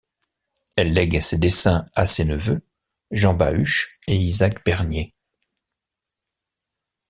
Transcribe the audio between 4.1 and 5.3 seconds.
Isaac Bernier.